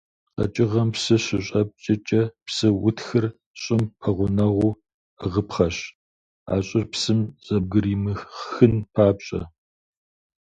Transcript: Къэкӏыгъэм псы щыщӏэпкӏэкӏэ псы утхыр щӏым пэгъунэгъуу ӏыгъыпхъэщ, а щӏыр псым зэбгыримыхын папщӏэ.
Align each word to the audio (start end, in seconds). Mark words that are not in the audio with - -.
Къэкӏыгъэм 0.35 0.89
псы 0.93 1.15
щыщӏэпкӏэкӏэ 1.23 2.21
псы 2.45 2.67
утхыр 2.87 3.25
щӏым 3.61 3.83
пэгъунэгъуу 3.99 4.77
ӏыгъыпхъэщ, 5.19 5.77
а 6.53 6.55
щӏыр 6.65 6.83
псым 6.91 7.19
зэбгыримыхын 7.45 8.73
папщӏэ. 8.93 9.41